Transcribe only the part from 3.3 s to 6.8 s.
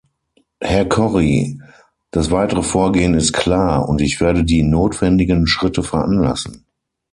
klar, und ich werde die notwendigen Schritte veranlassen.